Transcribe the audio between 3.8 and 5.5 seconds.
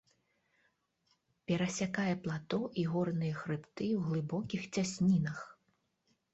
ў глыбокіх цяснінах.